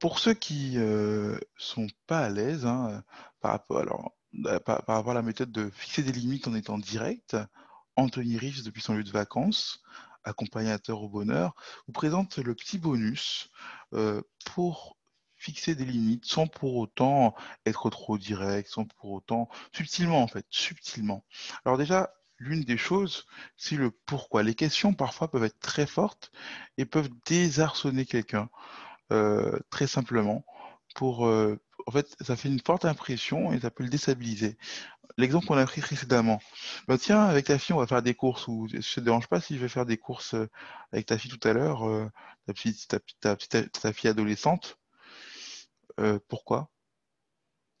Pour 0.00 0.18
ceux 0.18 0.34
qui 0.34 0.76
ne 0.76 1.38
sont 1.56 1.86
pas 2.08 2.20
à 2.20 2.28
l'aise 2.28 2.66
hein, 2.66 3.04
par, 3.40 3.52
rapport, 3.52 3.78
alors, 3.78 4.12
par, 4.64 4.82
rapport 4.86 5.12
à 5.12 5.14
la 5.14 5.22
méthode 5.22 5.52
de 5.52 5.70
fixer 5.70 6.02
des 6.02 6.12
limites 6.12 6.48
en 6.48 6.54
étant 6.54 6.78
direct, 6.78 7.36
Anthony 7.94 8.38
Rives, 8.38 8.64
depuis 8.64 8.82
son 8.82 8.94
lieu 8.94 9.04
de 9.04 9.10
vacances, 9.10 9.82
accompagnateur 10.24 11.02
au 11.02 11.08
bonheur, 11.08 11.54
vous 11.86 11.92
présente 11.92 12.38
le 12.38 12.54
petit 12.54 12.78
bonus 12.78 13.50
pour 14.46 14.96
fixer 15.40 15.74
des 15.74 15.86
limites 15.86 16.26
sans 16.26 16.46
pour 16.46 16.76
autant 16.76 17.34
être 17.66 17.90
trop 17.90 18.18
direct, 18.18 18.68
sans 18.68 18.84
pour 18.84 19.12
autant 19.12 19.48
subtilement 19.72 20.22
en 20.22 20.28
fait, 20.28 20.46
subtilement. 20.50 21.24
Alors 21.64 21.78
déjà, 21.78 22.12
l'une 22.38 22.62
des 22.62 22.76
choses, 22.76 23.26
c'est 23.56 23.76
le 23.76 23.90
pourquoi. 23.90 24.42
Les 24.42 24.54
questions 24.54 24.92
parfois 24.92 25.30
peuvent 25.30 25.44
être 25.44 25.58
très 25.58 25.86
fortes 25.86 26.30
et 26.78 26.84
peuvent 26.84 27.10
désarçonner 27.26 28.04
quelqu'un 28.04 28.48
euh, 28.48 28.89
très 29.70 29.86
simplement 29.86 30.44
pour 30.94 31.26
euh, 31.26 31.58
en 31.86 31.92
fait, 31.92 32.16
ça 32.20 32.36
fait 32.36 32.48
une 32.48 32.60
forte 32.60 32.84
impression 32.84 33.52
et 33.52 33.60
ça 33.60 33.70
peut 33.70 33.84
le 33.84 33.90
déstabiliser. 33.90 34.58
L'exemple 35.16 35.46
qu'on 35.46 35.56
a 35.56 35.66
pris 35.66 35.80
précédemment. 35.80 36.40
Bah, 36.88 36.98
tiens, 36.98 37.24
avec 37.24 37.46
ta 37.46 37.58
fille, 37.58 37.74
on 37.74 37.78
va 37.78 37.86
faire 37.86 38.02
des 38.02 38.14
courses. 38.14 38.48
Ou 38.48 38.68
ça 38.68 39.00
te 39.00 39.00
dérange 39.00 39.28
pas 39.28 39.40
si 39.40 39.56
je 39.56 39.60
vais 39.60 39.68
faire 39.68 39.86
des 39.86 39.98
courses 39.98 40.34
euh, 40.34 40.48
avec 40.92 41.06
ta 41.06 41.18
fille 41.18 41.30
tout 41.30 41.48
à 41.48 41.52
l'heure, 41.52 42.10
ta, 42.46 42.52
ta, 43.20 43.36
ta, 43.36 43.62
ta, 43.68 43.92
fille 43.92 44.10
adolescente 44.10 44.78
euh, 46.00 46.18
pourquoi? 46.28 46.70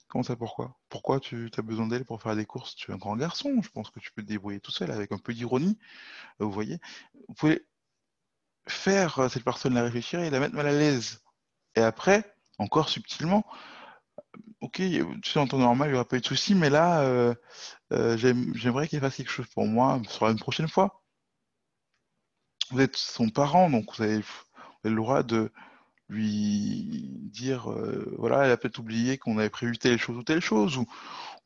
Comment 0.08 0.24
ça, 0.24 0.36
pourquoi? 0.36 0.76
Pourquoi 0.88 1.20
tu 1.20 1.50
as 1.56 1.62
besoin 1.62 1.86
d'elle 1.86 2.04
pour 2.04 2.20
faire 2.20 2.36
des 2.36 2.44
courses? 2.44 2.74
Tu 2.74 2.90
es 2.90 2.94
un 2.94 2.98
grand 2.98 3.16
garçon, 3.16 3.62
je 3.62 3.70
pense 3.70 3.90
que 3.90 4.00
tu 4.00 4.12
peux 4.12 4.22
te 4.22 4.26
débrouiller 4.28 4.60
tout 4.60 4.72
seul 4.72 4.90
avec 4.90 5.12
un 5.12 5.18
peu 5.18 5.32
d'ironie. 5.32 5.78
Euh, 6.40 6.44
vous 6.46 6.52
voyez 6.52 6.80
Vous 7.28 7.34
pouvez 7.34 7.64
faire 8.68 9.18
euh, 9.18 9.28
cette 9.28 9.44
personne 9.44 9.74
la 9.74 9.82
réfléchir 9.82 10.20
et 10.20 10.30
la 10.30 10.40
mettre 10.40 10.54
mal 10.54 10.66
à 10.66 10.72
l'aise. 10.72 11.22
Et 11.76 11.80
après, 11.80 12.34
encore 12.58 12.88
subtilement, 12.88 13.44
ok, 14.60 14.76
tu 14.76 15.30
sais, 15.30 15.38
en 15.38 15.46
temps 15.46 15.58
normal, 15.58 15.88
il 15.88 15.92
n'y 15.92 15.96
aura 15.96 16.06
pas 16.06 16.16
eu 16.16 16.20
de 16.20 16.26
souci, 16.26 16.54
mais 16.54 16.70
là, 16.70 17.34
j'aimerais 17.90 18.88
qu'elle 18.88 19.00
fasse 19.00 19.16
quelque 19.16 19.30
chose 19.30 19.46
pour 19.54 19.66
moi, 19.66 20.00
ce 20.06 20.10
sera 20.12 20.30
une 20.30 20.38
prochaine 20.38 20.68
fois. 20.68 21.02
Vous 22.70 22.80
êtes 22.80 22.96
son 22.96 23.30
parent, 23.30 23.70
donc 23.70 23.96
vous 23.96 24.02
avez 24.02 24.22
le 24.84 24.94
droit 24.94 25.22
de, 25.22 25.52
lui 26.10 27.08
dire, 27.32 27.70
euh, 27.70 28.14
voilà, 28.18 28.44
elle 28.44 28.50
a 28.52 28.56
peut-être 28.56 28.78
oublié 28.78 29.18
qu'on 29.18 29.38
avait 29.38 29.50
prévu 29.50 29.78
telle 29.78 29.98
chose 29.98 30.16
ou 30.16 30.22
telle 30.22 30.40
chose, 30.40 30.76
ou, 30.76 30.86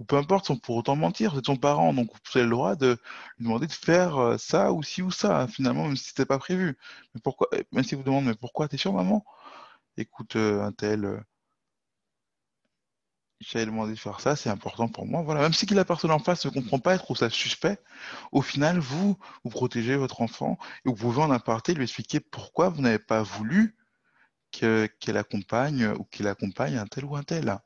peu 0.06 0.16
importe, 0.16 0.46
sans 0.46 0.56
pour 0.56 0.76
autant 0.76 0.96
mentir, 0.96 1.36
êtes 1.38 1.46
son 1.46 1.56
parent, 1.56 1.92
donc 1.94 2.10
vous 2.12 2.38
avez 2.38 2.44
le 2.44 2.50
droit 2.50 2.76
de 2.76 2.98
lui 3.38 3.44
demander 3.46 3.66
de 3.66 3.72
faire 3.72 4.18
euh, 4.18 4.38
ça 4.38 4.72
ou 4.72 4.82
ci 4.82 5.02
ou 5.02 5.10
ça, 5.10 5.42
hein, 5.42 5.48
finalement, 5.48 5.86
même 5.86 5.96
si 5.96 6.06
c'était 6.06 6.26
pas 6.26 6.38
prévu. 6.38 6.78
Mais 7.14 7.20
pourquoi, 7.22 7.48
eh, 7.52 7.64
même 7.72 7.84
si 7.84 7.94
vous 7.94 8.02
demandez, 8.02 8.28
mais 8.28 8.34
pourquoi, 8.34 8.68
t'es 8.68 8.76
sûr, 8.78 8.92
maman? 8.92 9.24
Écoute, 9.98 10.36
euh, 10.36 10.62
un 10.62 10.72
tel, 10.72 11.24
j'avais 13.40 13.66
demandé 13.66 13.92
de 13.92 13.98
faire 13.98 14.20
ça, 14.20 14.36
c'est 14.36 14.50
important 14.50 14.88
pour 14.88 15.06
moi. 15.06 15.22
Voilà, 15.22 15.42
même 15.42 15.52
si 15.52 15.66
la 15.66 15.84
personne 15.84 16.10
en 16.10 16.18
face 16.18 16.46
ne 16.46 16.50
comprend 16.50 16.78
pas, 16.78 16.94
elle 16.94 16.98
trouve 16.98 17.16
ça 17.16 17.30
suspect, 17.30 17.78
au 18.32 18.42
final, 18.42 18.78
vous, 18.78 19.16
vous 19.44 19.50
protégez 19.50 19.96
votre 19.96 20.22
enfant 20.22 20.58
et 20.84 20.88
vous 20.88 20.94
pouvez 20.94 21.22
en 21.22 21.30
aparté 21.30 21.74
lui 21.74 21.84
expliquer 21.84 22.20
pourquoi 22.20 22.68
vous 22.70 22.80
n'avez 22.82 22.98
pas 22.98 23.22
voulu 23.22 23.76
qu'elle 24.58 25.16
accompagne 25.16 25.88
ou 25.98 26.04
qu'il 26.04 26.26
accompagne 26.28 26.76
un 26.76 26.86
tel 26.86 27.04
ou 27.04 27.16
un 27.16 27.22
tel. 27.22 27.58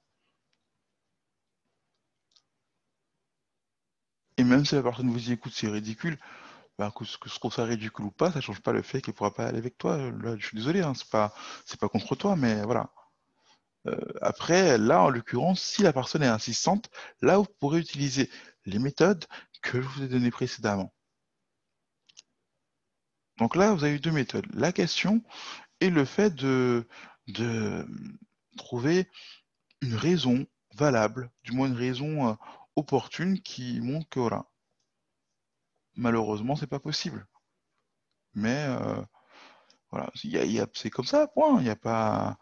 Et 4.38 4.44
même 4.44 4.64
si 4.64 4.74
la 4.74 4.82
personne 4.82 5.10
vous 5.10 5.18
dit 5.18 5.32
écoute, 5.32 5.52
c'est 5.54 5.68
ridicule, 5.68 6.18
ben, 6.78 6.90
que, 6.92 7.04
je 7.04 7.34
trouve 7.38 7.52
ça 7.52 7.64
ridicule 7.64 8.06
ou 8.06 8.10
pas, 8.10 8.30
ça 8.30 8.38
ne 8.38 8.42
change 8.42 8.60
pas 8.60 8.72
le 8.72 8.82
fait 8.82 9.00
qu'elle 9.00 9.12
ne 9.14 9.16
pourra 9.16 9.34
pas 9.34 9.46
aller 9.46 9.58
avec 9.58 9.78
toi. 9.78 9.96
Là, 9.96 10.36
je 10.38 10.46
suis 10.46 10.56
désolé, 10.56 10.80
hein, 10.80 10.94
c'est 10.94 11.08
pas, 11.10 11.34
pas 11.80 11.88
contre 11.88 12.14
toi, 12.16 12.36
mais 12.36 12.62
voilà. 12.62 12.90
Euh, 13.86 13.96
après, 14.22 14.78
là, 14.78 15.02
en 15.02 15.10
l'occurrence, 15.10 15.62
si 15.62 15.82
la 15.82 15.92
personne 15.92 16.22
est 16.22 16.26
insistante, 16.26 16.90
là, 17.22 17.38
vous 17.38 17.46
pourrez 17.60 17.80
utiliser 17.80 18.30
les 18.66 18.78
méthodes 18.78 19.24
que 19.62 19.80
je 19.82 19.88
vous 19.88 20.02
ai 20.04 20.08
données 20.08 20.30
précédemment. 20.30 20.92
Donc 23.38 23.56
là, 23.56 23.72
vous 23.72 23.84
avez 23.84 23.94
eu 23.94 24.00
deux 24.00 24.10
méthodes. 24.10 24.46
La 24.54 24.72
question 24.72 25.22
et 25.80 25.90
le 25.90 26.04
fait 26.04 26.34
de, 26.34 26.86
de 27.28 27.86
trouver 28.56 29.08
une 29.82 29.94
raison 29.94 30.46
valable, 30.74 31.30
du 31.44 31.52
moins 31.52 31.68
une 31.68 31.76
raison 31.76 32.28
euh, 32.28 32.34
opportune 32.76 33.40
qui 33.40 33.80
montre 33.80 34.08
que 34.08 34.20
voilà, 34.20 34.46
malheureusement, 35.96 36.56
c'est 36.56 36.66
pas 36.66 36.80
possible. 36.80 37.26
Mais 38.34 38.66
euh, 38.68 39.02
voilà, 39.90 40.10
c'est 40.74 40.90
comme 40.90 41.04
ça, 41.06 41.26
point. 41.28 41.58
Il 41.58 41.64
n'y 41.64 41.70
a 41.70 41.76
pas 41.76 42.38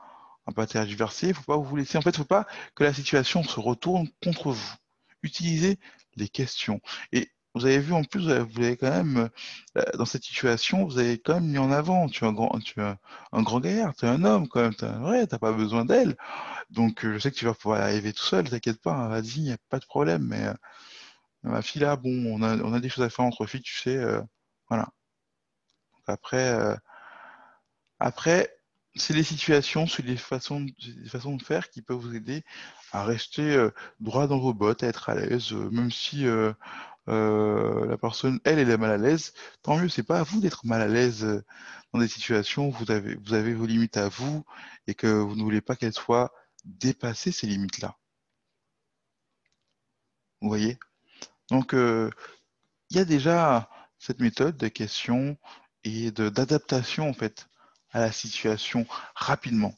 un 0.47 0.53
pas 0.53 0.67
tergiverser, 0.67 1.33
faut 1.33 1.43
pas 1.43 1.57
vous 1.57 1.77
laisser. 1.77 1.99
En 1.99 2.03
fait, 2.03 2.17
faut 2.17 2.25
pas 2.25 2.47
que 2.75 2.85
la 2.85 2.95
situation 2.95 3.43
se 3.43 3.61
retourne 3.61 4.09
contre 4.23 4.53
vous. 4.53 4.75
Utilisez 5.23 5.79
les 6.15 6.29
questions. 6.29 6.81
Et 7.13 7.31
vous 7.57 7.65
avez 7.65 7.79
vu 7.79 7.95
en 7.95 8.05
plus, 8.05 8.25
vous 8.25 8.31
avez 8.31 8.77
quand 8.77 8.91
même, 8.91 9.31
euh, 9.79 9.83
dans 9.95 10.05
cette 10.05 10.25
situation, 10.25 10.85
vous 10.85 10.99
avez 10.99 11.19
quand 11.19 11.35
même 11.35 11.47
mis 11.47 11.59
en 11.59 11.73
avant, 11.73 12.07
tu 12.07 12.25
es 12.25 12.27
un 12.29 12.33
grand, 12.33 12.59
tu 12.61 12.81
un 12.81 12.99
grand 13.43 13.61
gaillard, 13.61 13.95
tu 13.97 14.05
es 14.05 14.09
un 14.09 14.25
homme 14.25 14.47
quand 14.47 14.61
même, 14.61 14.75
tu 14.75 14.85
n'as 14.85 15.39
pas 15.39 15.53
besoin 15.53 15.87
d'elle. 15.87 16.17
Donc 16.71 17.05
euh, 17.05 17.15
je 17.15 17.19
sais 17.19 17.31
que 17.31 17.37
tu 17.37 17.47
vas 17.47 17.55
pouvoir 17.55 17.81
arriver 17.81 18.13
tout 18.13 18.25
seul, 18.25 18.49
t'inquiète 18.51 18.81
pas, 18.83 18.93
hein, 18.93 19.09
vas-y, 19.09 19.37
il 19.39 19.43
n'y 19.45 19.53
a 19.53 19.59
pas 19.71 19.79
de 19.79 19.87
problème. 19.87 20.25
Mais 20.27 20.47
euh, 20.47 20.55
ma 21.45 21.63
fille 21.63 21.83
là, 21.83 21.97
bon, 21.97 22.11
on 22.27 22.43
a, 22.43 22.57
on 22.59 22.75
a 22.75 22.81
des 22.81 22.91
choses 22.91 23.05
à 23.05 23.11
faire 23.11 23.25
entre 23.25 23.47
filles, 23.47 23.63
tu 23.63 23.77
sais, 23.77 23.99
voilà. 24.69 24.89
après, 26.07 26.77
après, 27.99 28.51
c'est 28.95 29.15
les 29.15 29.23
situations, 29.23 29.87
c'est 29.87 30.05
les 30.05 30.17
façons, 30.17 30.67
les 30.79 31.09
façons 31.09 31.37
de 31.37 31.43
faire 31.43 31.71
qui 31.71 31.83
peuvent 31.83 31.99
vous 31.99 32.15
aider 32.15 32.45
à 32.93 33.05
rester 33.05 33.69
droit 34.01 34.27
dans 34.27 34.39
vos 34.39 34.55
bottes, 34.55 34.83
à 34.83 34.89
être 34.89 35.09
à 35.09 35.15
l'aise, 35.15 35.53
même 35.53 35.91
si 35.91 36.27
euh, 36.27 36.53
la 37.07 37.97
personne, 37.99 38.41
elle, 38.45 38.59
elle 38.59 38.71
est 38.71 38.77
mal 38.77 38.91
à 38.91 38.97
l'aise, 38.99 39.33
tant 39.63 39.77
mieux, 39.79 39.89
c'est 39.89 40.03
pas 40.03 40.21
à 40.21 40.23
vous 40.23 40.41
d'être 40.41 40.67
mal 40.67 40.81
à 40.83 40.89
l'aise 40.89 41.25
euh, 41.25 41.45
dans 41.93 42.01
des 42.01 42.09
situations 42.09 42.69
où 42.69 42.73
vous 42.73 42.91
avez, 42.91 43.55
vos 43.55 43.67
limites 43.67 43.97
à 43.97 44.09
vous 44.09 44.45
et 44.87 44.95
que 44.95 45.07
vous 45.07 45.37
ne 45.37 45.43
voulez 45.43 45.61
pas 45.61 45.77
qu'elles 45.77 45.93
soient 45.93 46.33
dépassées, 46.65 47.33
ces 47.33 47.47
limites-là. 47.47 47.97
Vous 50.41 50.49
voyez? 50.49 50.79
Donc, 51.51 51.75
euh, 51.75 52.11
il 52.91 52.97
y 52.97 53.01
a 53.01 53.05
déjà 53.05 53.71
cette 53.99 54.21
méthode 54.21 54.57
de 54.57 54.69
questions 54.69 55.37
et 55.85 56.11
d'adaptation, 56.11 57.09
en 57.09 57.15
fait, 57.15 57.49
à 57.91 58.01
la 58.01 58.13
situation 58.13 58.87
rapidement. 59.15 59.75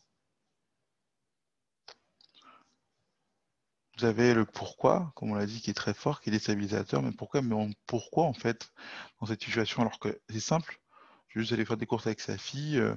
Vous 3.99 4.05
avez 4.05 4.35
le 4.35 4.45
pourquoi, 4.45 5.13
comme 5.15 5.33
on 5.33 5.35
l'a 5.35 5.47
dit, 5.47 5.61
qui 5.61 5.71
est 5.71 5.75
très 5.75 5.95
fort, 5.95 6.21
qui 6.21 6.31
est 6.31 6.33
déstabilisateur, 6.33 7.03
mais 7.03 7.13
pourquoi, 7.13 7.43
mais 7.43 7.71
pourquoi 7.87 8.25
en 8.25 8.33
fait 8.33 8.71
dans 9.21 9.27
cette 9.27 9.43
situation 9.43 9.83
alors 9.83 9.99
que 9.99 10.21
c'est 10.31 10.41
simple, 10.41 10.81
juste 11.29 11.53
aller 11.53 11.65
faire 11.65 11.77
des 11.77 11.87
courses 11.87 12.07
avec 12.07 12.21
sa 12.21 12.39
fille, 12.39 12.79
euh, 12.79 12.95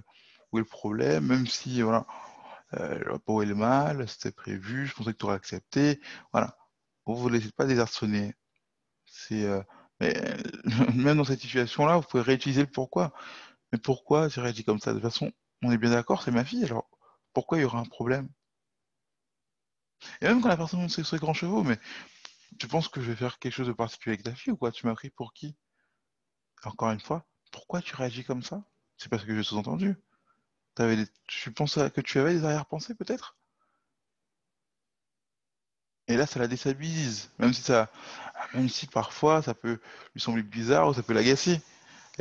où 0.52 0.58
est 0.58 0.62
le 0.62 0.66
problème, 0.66 1.26
même 1.28 1.48
si 1.48 1.82
voilà, 1.82 2.06
euh, 2.76 3.18
pas 3.20 3.42
est 3.44 3.46
le 3.46 3.56
mal, 3.56 4.08
c'était 4.08 4.32
prévu, 4.32 4.88
je 4.88 4.94
pensais 4.94 5.14
que 5.14 5.18
tu 5.18 5.26
aurais 5.26 5.36
accepté, 5.36 6.00
voilà, 6.34 6.58
vous 7.06 7.14
ne 7.16 7.20
vous 7.20 7.30
laissez 7.30 7.52
pas 7.52 7.66
désarçonner. 7.66 8.36
C'est 9.06 9.46
euh, 9.46 9.62
même 10.96 11.18
dans 11.18 11.24
cette 11.26 11.42
situation-là, 11.42 11.98
vous 11.98 12.08
pouvez 12.08 12.24
réutiliser 12.24 12.62
le 12.62 12.68
pourquoi. 12.72 13.14
Mais 13.72 13.80
pourquoi 13.80 14.30
j'ai 14.30 14.42
réagi 14.42 14.64
comme 14.64 14.80
ça? 14.80 14.94
De 14.94 15.00
toute 15.00 15.10
façon, 15.10 15.32
on 15.64 15.72
est 15.72 15.78
bien 15.78 15.92
d'accord, 15.92 16.24
c'est 16.24 16.32
ma 16.32 16.46
fille, 16.46 16.66
alors 16.66 16.90
pourquoi 17.34 17.58
il 17.60 17.62
y 17.62 17.66
aura 17.66 17.80
un 17.80 17.86
problème? 17.86 18.30
Et 20.22 20.26
même 20.26 20.42
quand 20.42 20.50
la 20.50 20.58
personne 20.58 20.82
montre 20.82 21.04
ses 21.04 21.18
grands 21.18 21.34
chevaux, 21.34 21.64
mais 21.64 21.80
tu 22.60 22.68
penses 22.68 22.88
que 22.88 23.02
je 23.02 23.12
vais 23.12 23.16
faire 23.16 23.40
quelque 23.40 23.54
chose 23.54 23.68
de 23.68 23.74
particulier 23.74 24.14
avec 24.14 24.24
ta 24.24 24.36
fille 24.36 24.54
ou 24.54 24.58
quoi? 24.58 24.72
Tu 24.72 24.86
m'as 24.86 24.96
pris 24.96 25.10
pour 25.10 25.34
qui? 25.34 25.56
Encore 26.64 26.92
une 26.92 27.00
fois, 27.00 27.26
pourquoi 27.52 27.82
tu 27.82 27.96
réagis 27.96 28.24
comme 28.24 28.44
ça? 28.44 28.64
C'est 28.98 29.10
parce 29.10 29.24
que 29.24 29.36
j'ai 29.36 29.44
sous-entendu. 29.44 29.96
Des... 30.78 31.06
Tu 31.28 31.52
penses 31.52 31.76
que 31.76 32.02
tu 32.02 32.20
avais 32.20 32.34
des 32.34 32.46
arrière-pensées 32.46 32.96
peut-être? 32.96 33.36
Et 36.08 36.18
là, 36.18 36.26
ça 36.26 36.40
la 36.40 36.48
déstabilise, 36.48 37.32
même 37.40 37.54
si 37.54 37.62
ça, 37.62 37.90
même 38.54 38.68
si 38.68 38.88
parfois 38.88 39.42
ça 39.42 39.54
peut 39.54 39.80
lui 40.14 40.22
sembler 40.22 40.44
bizarre 40.44 40.90
ou 40.90 40.94
ça 40.94 41.04
peut 41.04 41.14
l'agacer 41.14 41.62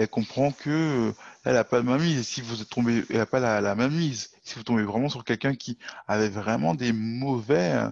elle 0.00 0.08
comprend 0.08 0.50
que 0.50 0.70
euh, 1.10 1.12
elle 1.44 1.54
n'a 1.54 1.64
pas 1.64 1.82
de 1.82 1.86
mise. 1.86 2.26
Si 2.26 2.40
vous 2.40 2.62
êtes 2.62 2.70
tombé, 2.70 3.04
elle 3.10 3.18
n'a 3.18 3.26
pas 3.26 3.40
la, 3.60 3.74
même 3.74 3.94
mise. 3.94 4.30
Si 4.42 4.54
vous 4.54 4.62
tombez 4.62 4.82
vraiment 4.82 5.10
sur 5.10 5.24
quelqu'un 5.24 5.54
qui 5.54 5.78
avait 6.08 6.30
vraiment 6.30 6.74
des 6.74 6.92
mauvais 6.92 7.74
euh, 7.74 7.90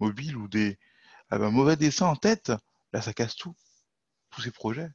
mobiles 0.00 0.36
ou 0.36 0.48
des 0.48 0.78
un 1.30 1.38
mauvais 1.50 1.76
dessin 1.76 2.06
en 2.06 2.16
tête, 2.16 2.52
là 2.92 3.02
ça 3.02 3.14
casse 3.14 3.36
tout, 3.36 3.54
tous 4.30 4.42
ses 4.42 4.50
projets, 4.50 4.90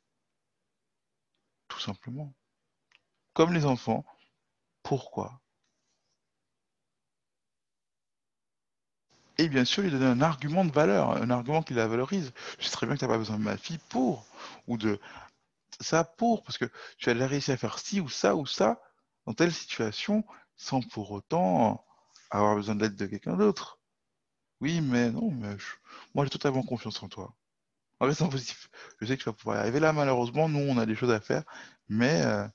tout 1.67 1.79
simplement. 1.79 2.33
Comme 3.33 3.53
les 3.53 3.65
enfants, 3.65 4.05
pourquoi? 4.83 5.41
Et 9.39 9.49
bien 9.49 9.65
sûr, 9.65 9.81
lui 9.83 9.89
donner 9.91 10.05
un 10.05 10.21
argument 10.21 10.65
de 10.65 10.71
valeur, 10.71 11.11
un 11.11 11.29
argument 11.31 11.63
qui 11.63 11.73
la 11.73 11.87
valorise. 11.87 12.31
Je 12.59 12.65
sais 12.65 12.71
très 12.71 12.85
bien 12.85 12.95
que 12.95 12.99
tu 12.99 13.05
n'as 13.05 13.11
pas 13.11 13.17
besoin 13.17 13.37
de 13.37 13.43
ma 13.43 13.57
fille 13.57 13.79
pour, 13.89 14.25
ou 14.67 14.77
de 14.77 14.99
ça 15.81 16.03
pour, 16.03 16.43
parce 16.43 16.57
que 16.57 16.65
tu 16.97 17.09
as 17.09 17.27
réussi 17.27 17.51
à 17.51 17.57
faire 17.57 17.79
ci 17.79 18.01
ou 18.01 18.09
ça 18.09 18.35
ou 18.35 18.45
ça 18.45 18.81
dans 19.25 19.33
telle 19.33 19.53
situation 19.53 20.25
sans 20.55 20.81
pour 20.81 21.11
autant 21.11 21.85
avoir 22.29 22.55
besoin 22.55 22.75
de 22.75 22.83
l'aide 22.83 22.95
de 22.95 23.05
quelqu'un 23.05 23.37
d'autre. 23.37 23.79
Oui, 24.61 24.81
mais 24.81 25.11
non, 25.11 25.31
mais 25.31 25.55
moi 26.15 26.25
j'ai 26.25 26.29
totalement 26.31 26.63
confiance 26.63 27.01
en 27.03 27.09
toi. 27.09 27.33
En 27.99 28.05
restant 28.07 28.29
positif, 28.29 28.69
je 28.99 29.05
sais 29.05 29.17
que 29.17 29.23
tu 29.23 29.29
vas 29.29 29.33
pouvoir 29.33 29.57
y 29.57 29.59
arriver. 29.59 29.79
Là, 29.79 29.93
malheureusement, 29.93 30.49
nous, 30.49 30.59
on 30.59 30.77
a 30.77 30.85
des 30.85 30.95
choses 30.95 31.11
à 31.11 31.19
faire, 31.21 31.43
mais 31.89 32.21
euh, 32.23 32.47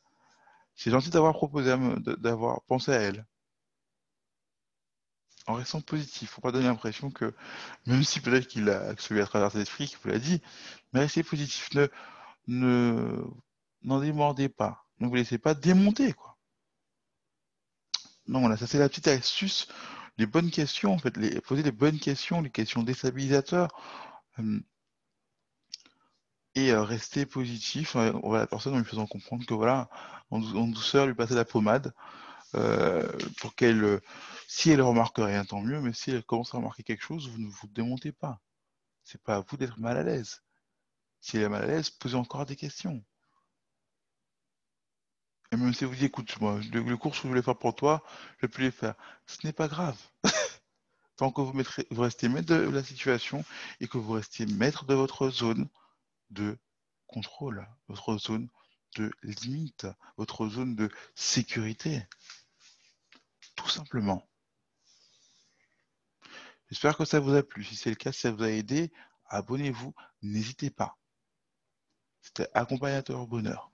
c'est 0.77 0.91
gentil 0.91 1.11
d'avoir 1.11 1.35
proposé, 1.35 1.75
d'avoir 2.19 2.63
pensé 2.65 2.93
à 2.93 3.01
elle. 3.01 3.27
En 5.47 5.55
restant 5.55 5.81
positif, 5.81 6.31
faut 6.31 6.43
pas 6.43 6.53
donner 6.53 6.67
l'impression 6.67 7.11
que, 7.11 7.35
même 7.87 8.05
si 8.05 8.21
peut-être 8.21 8.47
qu'il 8.47 8.69
a, 8.69 8.95
celui 8.99 9.21
à 9.23 9.27
travers 9.27 9.51
ses 9.51 9.61
esprits, 9.61 9.87
qu'il 9.87 9.99
vous 9.99 10.09
l'a 10.11 10.19
dit, 10.19 10.43
mais 10.93 11.01
restez 11.01 11.23
positif. 11.23 11.71
Ne, 12.49 13.25
n'en 13.83 14.01
démordez 14.01 14.49
pas. 14.49 14.87
Ne 14.99 15.07
vous 15.07 15.15
laissez 15.15 15.39
pas 15.39 15.55
démonter, 15.55 16.13
quoi. 16.15 16.37
Non, 18.27 18.47
là, 18.49 18.57
ça 18.57 18.67
c'est 18.67 18.79
la 18.79 18.89
petite 18.89 19.09
astuce, 19.09 19.69
les 20.19 20.27
bonnes 20.27 20.51
questions, 20.51 20.93
en 20.93 20.99
fait, 20.99 21.17
les, 21.17 21.41
poser 21.41 21.63
les 21.63 21.73
bonnes 21.73 21.99
questions, 21.99 22.43
les 22.43 22.51
questions 22.51 22.83
déstabilisateurs, 22.83 23.71
euh, 24.39 24.61
et 26.55 26.73
euh, 26.73 26.83
rester 26.83 27.27
positif 27.27 27.97
euh, 27.97 28.13
va 28.25 28.39
la 28.39 28.47
personne 28.47 28.75
en 28.75 28.79
lui 28.79 28.85
faisant 28.85 29.07
comprendre 29.07 29.47
que 29.47 29.55
voilà, 29.55 29.89
en, 30.31 30.41
douceur, 30.41 31.07
lui 31.07 31.15
passer 31.15 31.35
la 31.35 31.45
pommade, 31.45 31.95
pour 33.41 33.55
qu'elle, 33.55 34.01
si 34.49 34.71
elle 34.71 34.83
remarque 34.83 35.19
rien, 35.19 35.45
tant 35.45 35.61
mieux, 35.63 35.81
mais 35.81 35.93
si 35.93 36.11
elle 36.11 36.25
commence 36.25 36.55
à 36.55 36.59
remarquer 36.59 36.83
quelque 36.83 37.05
chose, 37.05 37.29
vous 37.29 37.39
ne 37.39 37.49
vous 37.49 37.69
démontez 37.69 38.13
pas. 38.13 38.41
C'est 39.05 39.23
pas 39.23 39.37
à 39.37 39.41
vous 39.41 39.57
d'être 39.57 39.79
mal 39.79 39.97
à 39.97 40.03
l'aise. 40.03 40.43
Si 41.21 41.37
elle 41.37 41.45
est 41.45 41.49
mal 41.49 41.65
à 41.65 41.67
l'aise, 41.67 41.91
posez 41.91 42.17
encore 42.17 42.47
des 42.47 42.57
questions. 42.57 43.05
Et 45.51 45.57
même 45.57 45.73
si 45.73 45.85
vous 45.85 45.95
dites, 45.95 46.05
écoute, 46.05 46.39
moi, 46.41 46.61
le, 46.73 46.97
cours 46.97 47.13
que 47.13 47.19
je 47.19 47.27
voulais 47.27 47.43
faire 47.43 47.57
pour 47.57 47.75
toi, 47.75 48.05
je 48.37 48.47
vais 48.47 48.51
plus 48.51 48.65
les 48.65 48.71
faire. 48.71 48.95
Ce 49.27 49.47
n'est 49.47 49.53
pas 49.53 49.69
grave. 49.69 49.99
Tant 51.17 51.33
que 51.33 51.41
vous, 51.41 51.53
vous 51.91 52.03
restez 52.03 52.29
maître 52.29 52.49
de 52.49 52.69
la 52.69 52.85
situation 52.85 53.45
et 53.81 53.89
que 53.89 53.99
vous 53.99 54.13
restez 54.13 54.47
maître 54.47 54.85
de 54.85 54.95
votre 54.95 55.31
zone 55.31 55.69
de 56.31 56.59
contrôle, 57.07 57.67
votre 57.89 58.19
zone 58.19 58.49
de 58.97 59.11
limite, 59.23 59.87
votre 60.17 60.49
zone 60.49 60.77
de 60.77 60.91
sécurité. 61.15 62.07
Tout 63.57 63.69
simplement. 63.69 64.29
J'espère 66.71 66.97
que 66.97 67.07
ça 67.07 67.21
vous 67.21 67.35
a 67.35 67.43
plu. 67.43 67.65
Si 67.65 67.75
c'est 67.75 67.91
le 67.91 67.97
cas, 67.97 68.13
si 68.13 68.21
ça 68.21 68.31
vous 68.31 68.43
a 68.43 68.51
aidé, 68.51 68.93
abonnez-vous, 69.27 69.95
n'hésitez 70.23 70.71
pas. 70.71 70.99
C'était 72.29 72.51
accompagnateur 72.53 73.27
bonheur. 73.27 73.73